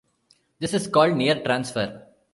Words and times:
This 0.57 0.73
is 0.73 0.87
called 0.87 1.15
near 1.15 1.43
transfer. 1.43 2.07